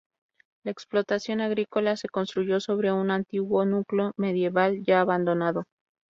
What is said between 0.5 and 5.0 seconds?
La explotación agricola se construyó sobre un antiguo núcleo medieval, ya